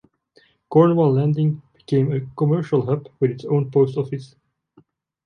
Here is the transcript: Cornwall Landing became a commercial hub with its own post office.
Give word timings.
Cornwall 0.67 1.13
Landing 1.13 1.61
became 1.75 2.11
a 2.11 2.21
commercial 2.35 2.83
hub 2.87 3.07
with 3.19 3.29
its 3.29 3.45
own 3.45 3.69
post 3.69 3.97
office. 3.97 4.35